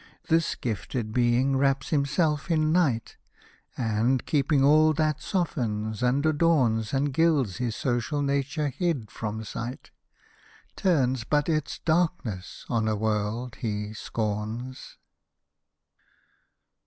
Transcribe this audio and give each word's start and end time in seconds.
This 0.29 0.55
gifted 0.55 1.13
Being 1.13 1.57
wraps 1.57 1.89
himself 1.89 2.49
in 2.49 2.71
night; 2.71 3.17
And, 3.77 4.25
keeping 4.25 4.63
all 4.63 4.93
that 4.93 5.21
softens, 5.21 6.01
and 6.01 6.25
adorns. 6.25 6.91
And 6.91 7.13
gilds 7.13 7.57
his 7.57 7.75
social 7.75 8.23
nature 8.23 8.69
hid 8.69 9.11
from 9.11 9.43
sight, 9.43 9.91
Turns 10.75 11.23
but 11.23 11.47
its 11.47 11.77
darkness 11.77 12.65
on 12.67 12.87
a 12.87 12.95
world 12.95 13.57
he 13.57 13.93
scorns. 13.93 14.97